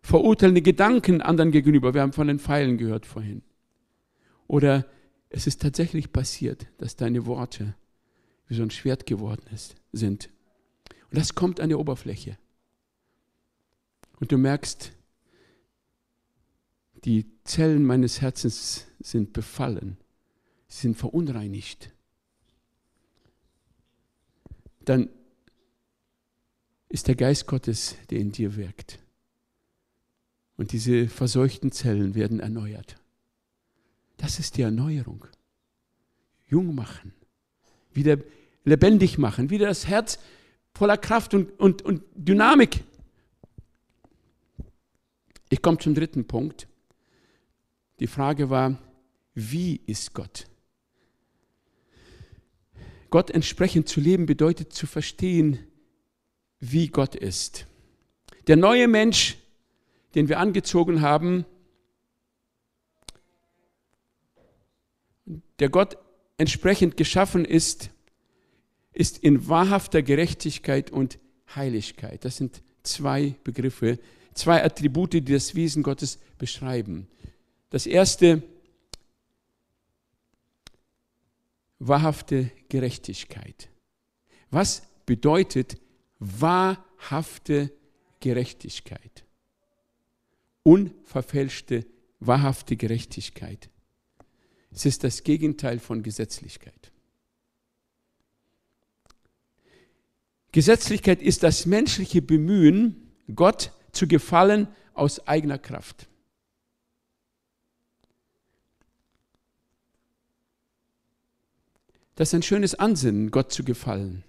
[0.03, 1.95] Verurteilende Gedanken anderen gegenüber.
[1.95, 3.43] Wir haben von den Pfeilen gehört vorhin.
[4.47, 4.87] Oder
[5.31, 7.75] es ist tatsächlich passiert, dass deine Worte
[8.49, 10.29] wie so ein Schwert geworden ist, sind.
[11.11, 12.37] Und das kommt an die Oberfläche.
[14.19, 14.93] Und du merkst,
[17.05, 19.97] die Zellen meines Herzens sind befallen,
[20.69, 21.93] sie sind verunreinigt
[24.85, 25.09] dann
[26.89, 28.99] ist der Geist Gottes, der in dir wirkt.
[30.63, 32.95] Und diese verseuchten Zellen werden erneuert.
[34.17, 35.27] Das ist die Erneuerung.
[36.47, 37.13] Jung machen,
[37.93, 38.19] wieder
[38.63, 40.21] lebendig machen, wieder das Herz
[40.73, 42.85] voller Kraft und, und, und Dynamik.
[45.49, 46.69] Ich komme zum dritten Punkt.
[47.99, 48.79] Die Frage war,
[49.35, 50.47] wie ist Gott?
[53.11, 55.59] Gott entsprechend zu leben bedeutet zu verstehen,
[56.61, 57.67] wie Gott ist.
[58.47, 59.42] Der neue Mensch,
[60.15, 61.45] den wir angezogen haben,
[65.59, 65.97] der Gott
[66.39, 67.91] entsprechend geschaffen ist,
[68.93, 71.19] ist in wahrhafter Gerechtigkeit und
[71.55, 72.25] Heiligkeit.
[72.25, 73.99] Das sind zwei Begriffe,
[74.35, 77.07] zwei Attribute, die das Wesen Gottes beschreiben.
[77.71, 78.43] Das erste
[81.79, 83.69] wahrhafte Gerechtigkeit.
[84.51, 85.79] Was bedeutet
[86.19, 87.73] wahrhafte
[88.21, 89.25] Gerechtigkeit?
[90.63, 91.87] Unverfälschte,
[92.21, 93.69] wahrhafte Gerechtigkeit.
[94.71, 96.93] Es ist das Gegenteil von Gesetzlichkeit.
[100.53, 106.09] Gesetzlichkeit ist das menschliche Bemühen, Gott zu gefallen aus eigener Kraft.
[112.15, 114.23] Das ist ein schönes Ansinnen, Gott zu gefallen.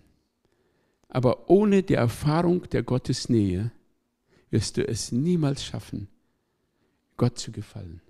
[1.10, 3.72] Aber ohne die Erfahrung der Gottesnähe
[4.50, 6.08] wirst du es niemals schaffen,
[7.18, 8.02] Gott zu gefallen.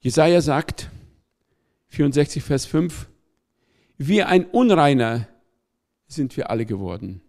[0.00, 0.90] Jesaja sagt,
[1.88, 3.08] 64, Vers 5,
[3.98, 5.28] wie ein Unreiner
[6.06, 7.20] sind wir alle geworden.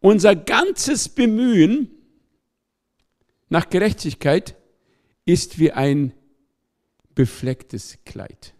[0.00, 1.90] Unser ganzes Bemühen
[3.48, 4.56] nach Gerechtigkeit
[5.26, 6.14] ist wie ein
[7.14, 8.54] beflecktes Kleid.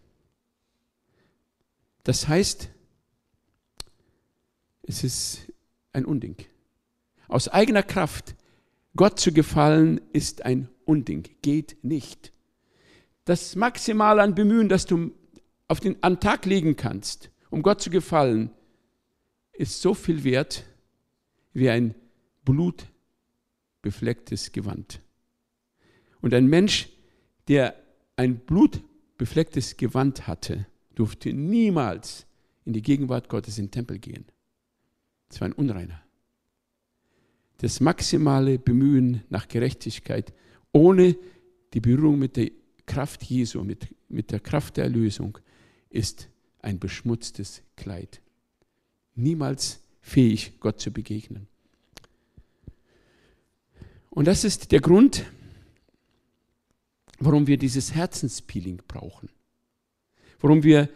[2.03, 2.69] Das heißt,
[4.83, 5.51] es ist
[5.93, 6.35] ein Unding.
[7.33, 8.35] Aus eigener Kraft
[8.95, 12.31] Gott zu gefallen ist ein Unding, geht nicht.
[13.25, 15.11] Das Maximale an Bemühen, das du
[15.67, 18.51] auf den an Tag legen kannst, um Gott zu gefallen,
[19.51, 20.63] ist so viel wert
[21.53, 21.95] wie ein
[22.45, 24.99] blutbeflecktes Gewand.
[26.21, 26.89] Und ein Mensch,
[27.47, 27.73] der
[28.15, 32.27] ein blutbeflecktes Gewand hatte, durfte niemals
[32.63, 34.25] in die Gegenwart Gottes in den Tempel gehen.
[35.29, 36.02] Das war ein Unreiner.
[37.63, 40.33] Das maximale Bemühen nach Gerechtigkeit
[40.73, 41.15] ohne
[41.73, 42.51] die Berührung mit der
[42.85, 45.37] Kraft Jesu, mit, mit der Kraft der Erlösung,
[45.89, 46.27] ist
[46.59, 48.21] ein beschmutztes Kleid.
[49.15, 51.47] Niemals fähig, Gott zu begegnen.
[54.09, 55.23] Und das ist der Grund,
[57.19, 59.29] warum wir dieses Herzenspeeling brauchen.
[60.41, 60.89] Warum wir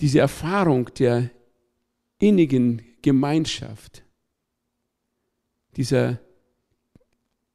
[0.00, 1.30] diese Erfahrung der
[2.18, 4.02] innigen Gemeinschaft,
[5.76, 6.18] dieser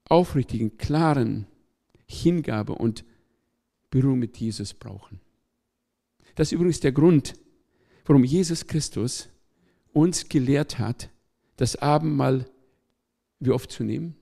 [0.05, 1.47] aufrichtigen, klaren
[2.07, 3.03] Hingabe und
[3.89, 5.19] Berührung mit Jesus brauchen.
[6.35, 7.33] Das ist übrigens der Grund,
[8.05, 9.29] warum Jesus Christus
[9.93, 11.09] uns gelehrt hat,
[11.55, 12.45] das Abendmahl
[13.39, 14.15] wie oft zu nehmen?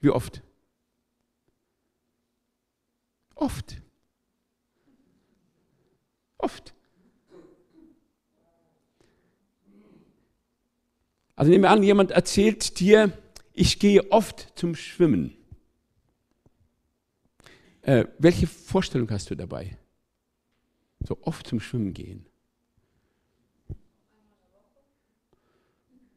[0.00, 0.42] Wie oft?
[3.34, 3.82] Oft.
[6.38, 6.75] Oft.
[11.36, 13.12] Also nehmen wir an, jemand erzählt dir,
[13.52, 15.36] ich gehe oft zum Schwimmen.
[17.82, 19.78] Äh, welche Vorstellung hast du dabei?
[21.00, 22.26] So oft zum Schwimmen gehen.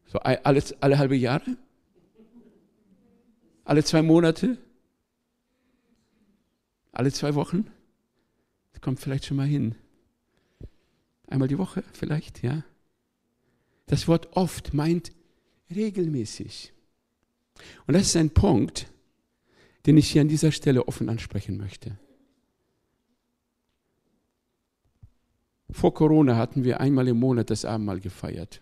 [0.07, 1.57] So alles, alle halbe Jahre?
[3.65, 4.57] Alle zwei Monate?
[6.91, 7.69] Alle zwei Wochen?
[8.71, 9.75] Das kommt vielleicht schon mal hin.
[11.27, 12.63] Einmal die Woche vielleicht, ja?
[13.89, 15.11] Das Wort oft meint
[15.73, 16.73] regelmäßig.
[17.87, 18.85] Und das ist ein Punkt,
[19.87, 21.97] den ich hier an dieser Stelle offen ansprechen möchte.
[25.71, 28.61] Vor Corona hatten wir einmal im Monat das Abendmahl gefeiert.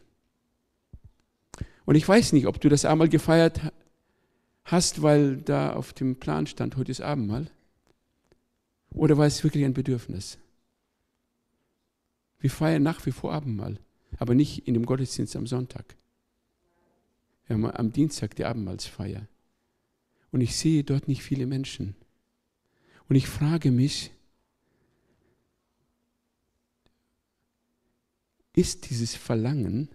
[1.86, 3.60] Und ich weiß nicht, ob du das Abendmahl gefeiert
[4.64, 7.52] hast, weil da auf dem Plan stand, heute ist Abendmahl.
[8.92, 10.38] Oder war es wirklich ein Bedürfnis?
[12.40, 13.78] Wir feiern nach wie vor Abendmahl,
[14.18, 15.96] aber nicht in dem Gottesdienst am Sonntag.
[17.46, 19.28] Wir haben am Dienstag die Abendmahlsfeier.
[20.32, 21.96] Und ich sehe dort nicht viele Menschen.
[23.08, 24.12] Und ich frage mich,
[28.54, 29.90] ist dieses Verlangen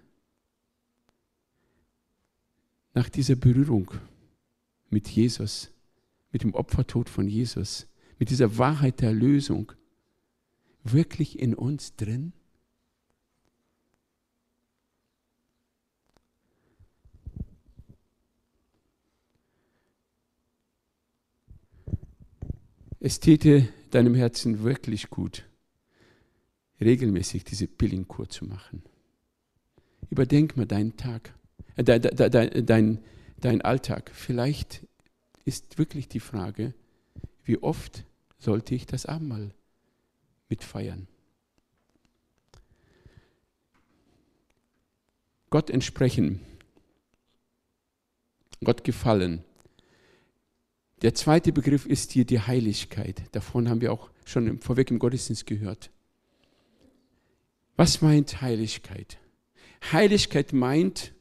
[2.94, 3.90] nach dieser Berührung
[4.88, 5.70] mit Jesus,
[6.30, 9.72] mit dem Opfertod von Jesus, mit dieser Wahrheit der Erlösung
[10.85, 12.32] wirklich in uns drin?
[23.05, 25.42] Es täte deinem Herzen wirklich gut,
[26.81, 28.85] regelmäßig diese Pillingkur zu machen.
[30.09, 31.35] Überdenk mal deinen Tag,
[31.75, 33.05] äh, dein, dein, dein,
[33.40, 34.13] dein Alltag.
[34.15, 34.87] Vielleicht
[35.44, 36.75] ist wirklich die Frage,
[37.42, 38.05] wie oft
[38.38, 39.53] sollte ich das Abendmahl
[40.48, 41.09] mitfeiern?
[45.50, 46.38] Gott entsprechen,
[48.63, 49.42] Gott gefallen.
[51.03, 53.23] Der zweite Begriff ist hier die Heiligkeit.
[53.33, 55.90] Davon haben wir auch schon vorweg im Gottesdienst gehört.
[57.77, 59.19] Was meint Heiligkeit?
[59.90, 61.13] Heiligkeit meint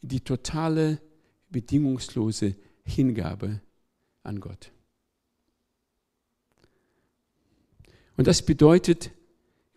[0.00, 1.00] die totale,
[1.50, 3.60] bedingungslose Hingabe
[4.22, 4.72] an Gott.
[8.16, 9.10] Und das bedeutet,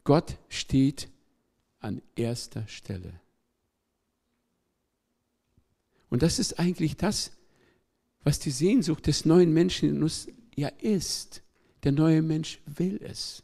[0.05, 1.09] Gott steht
[1.79, 3.19] an erster Stelle.
[6.09, 7.31] Und das ist eigentlich das,
[8.23, 11.41] was die Sehnsucht des neuen Menschen in uns ja ist.
[11.83, 13.43] Der neue Mensch will es.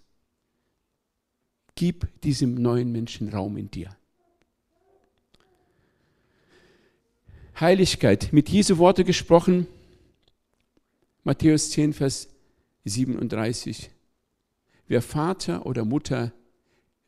[1.75, 3.95] Gib diesem neuen Menschen Raum in dir.
[7.59, 9.65] Heiligkeit, mit Jesu Worte gesprochen,
[11.23, 12.29] Matthäus 10, Vers
[12.85, 13.89] 37.
[14.87, 16.31] Wer Vater oder Mutter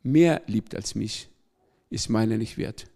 [0.02, 1.28] mehr liebt als mich,
[1.88, 2.86] ist meiner nicht wert.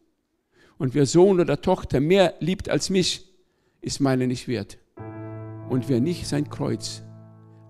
[0.78, 3.24] Und wer Sohn oder Tochter mehr liebt als mich,
[3.84, 4.78] ist meiner nicht wert.
[5.68, 7.04] Und wer nicht sein Kreuz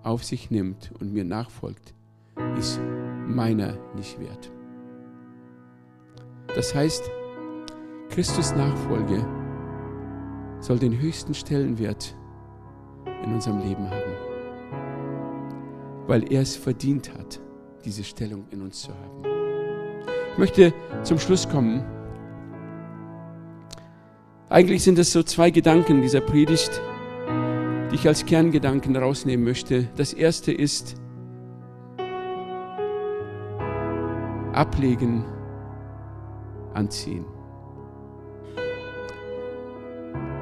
[0.01, 1.93] auf sich nimmt und mir nachfolgt,
[2.57, 2.79] ist
[3.27, 4.51] meiner nicht wert.
[6.55, 7.03] Das heißt,
[8.09, 9.25] Christus Nachfolge
[10.61, 12.15] soll den höchsten Stellenwert
[13.25, 14.13] in unserem Leben haben,
[16.07, 17.41] weil er es verdient hat,
[17.83, 19.23] diese Stellung in uns zu haben.
[20.31, 21.83] Ich möchte zum Schluss kommen.
[24.47, 26.79] Eigentlich sind es so zwei Gedanken dieser Predigt,
[27.89, 29.87] die ich als Kerngedanken rausnehmen möchte.
[29.95, 30.95] Das erste ist,
[34.53, 35.25] ablegen,
[36.75, 37.25] anziehen.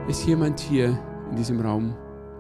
[0.10, 1.00] Ist jemand hier
[1.30, 1.96] in diesem Raum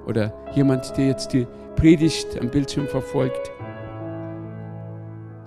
[0.05, 1.47] oder jemand, der jetzt die
[1.77, 3.51] Predigt am Bildschirm verfolgt,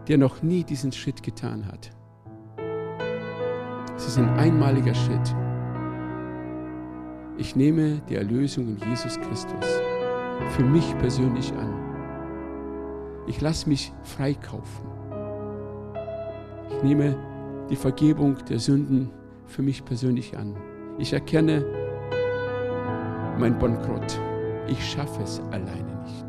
[0.09, 1.91] der noch nie diesen Schritt getan hat?
[3.97, 5.37] Es ist ein einmaliger Schritt.
[7.39, 9.80] Ich nehme die Erlösung in Jesus Christus
[10.57, 11.74] für mich persönlich an.
[13.26, 14.87] Ich lasse mich freikaufen.
[16.70, 17.14] Ich nehme
[17.68, 19.11] die Vergebung der Sünden
[19.45, 20.57] für mich persönlich an.
[20.99, 21.64] Ich erkenne
[23.39, 24.18] mein Bankrott.
[24.66, 26.26] Ich schaffe es alleine nicht.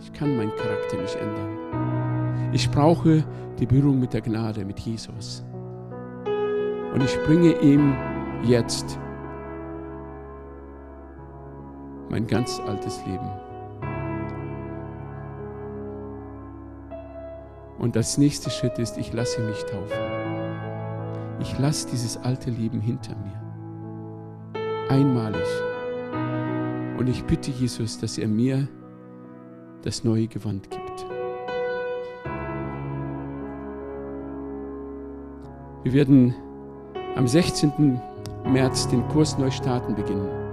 [0.00, 2.50] Ich kann meinen Charakter nicht ändern.
[2.52, 3.24] Ich brauche
[3.58, 5.42] die Berührung mit der Gnade, mit Jesus.
[6.92, 7.94] Und ich bringe ihm
[8.44, 8.98] jetzt
[12.14, 13.28] mein ganz altes Leben.
[17.76, 19.98] Und das nächste Schritt ist, ich lasse mich taufen.
[21.40, 24.62] Ich lasse dieses alte Leben hinter mir.
[24.88, 25.42] Einmalig.
[26.98, 28.68] Und ich bitte Jesus, dass er mir
[29.82, 31.06] das neue Gewand gibt.
[35.82, 36.32] Wir werden
[37.16, 38.00] am 16.
[38.46, 40.43] März den Kurs Neustarten beginnen.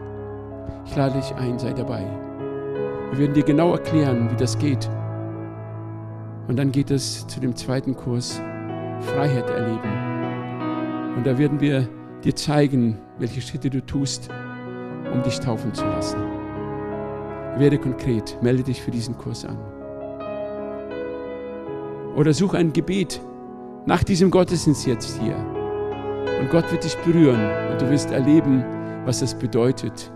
[0.85, 2.05] Ich lade dich ein, sei dabei.
[3.11, 4.89] Wir werden dir genau erklären, wie das geht.
[6.47, 8.41] Und dann geht es zu dem zweiten Kurs
[9.01, 11.15] Freiheit erleben.
[11.15, 11.87] Und da werden wir
[12.23, 14.29] dir zeigen, welche Schritte du tust,
[15.13, 16.19] um dich taufen zu lassen.
[17.57, 19.57] Werde konkret, melde dich für diesen Kurs an.
[22.15, 23.21] Oder such ein Gebet
[23.85, 25.35] nach diesem Gottesdienst jetzt hier.
[26.39, 27.41] Und Gott wird dich berühren
[27.71, 28.63] und du wirst erleben,
[29.05, 30.11] was es bedeutet,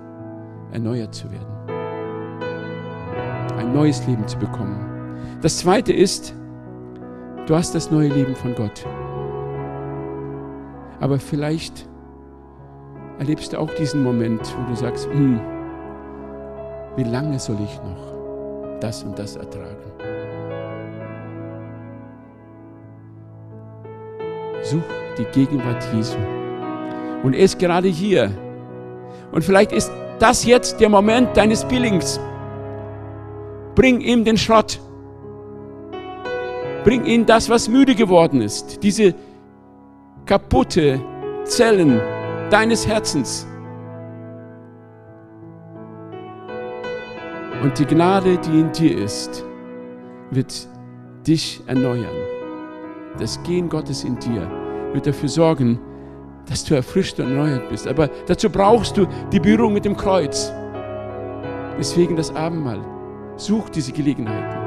[0.75, 1.47] erneuert zu werden.
[3.57, 4.77] Ein neues Leben zu bekommen.
[5.41, 6.35] Das zweite ist,
[7.47, 8.85] du hast das neue Leben von Gott.
[10.99, 11.87] Aber vielleicht
[13.19, 15.39] erlebst du auch diesen Moment, wo du sagst, hm,
[16.97, 19.77] wie lange soll ich noch das und das ertragen?
[24.61, 24.83] Such
[25.17, 26.17] die Gegenwart Jesu.
[27.23, 28.29] Und er ist gerade hier.
[29.31, 32.19] Und vielleicht ist das jetzt der Moment deines Billings.
[33.75, 34.79] Bring ihm den Schrott.
[36.83, 38.81] Bring ihm das, was müde geworden ist.
[38.83, 39.13] Diese
[40.25, 41.01] kaputte
[41.43, 41.99] Zellen
[42.49, 43.47] deines Herzens.
[47.63, 49.43] Und die Gnade, die in dir ist,
[50.29, 50.67] wird
[51.25, 52.15] dich erneuern.
[53.17, 54.49] Das Gehen Gottes in dir
[54.93, 55.79] wird dafür sorgen,
[56.47, 57.87] dass du erfrischt und erneuert bist.
[57.87, 60.51] Aber dazu brauchst du die Berührung mit dem Kreuz.
[61.77, 62.79] Deswegen das Abendmahl.
[63.37, 64.65] Such diese Gelegenheiten.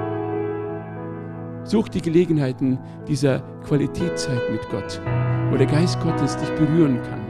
[1.64, 5.01] Such die Gelegenheiten dieser Qualitätszeit mit Gott,
[5.51, 7.20] wo der Geist Gottes dich berühren kann.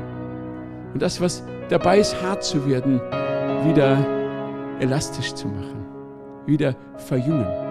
[0.93, 3.01] Und das, was dabei ist, hart zu werden,
[3.65, 3.99] wieder
[4.81, 5.85] elastisch zu machen,
[6.47, 7.68] wieder verjüngen.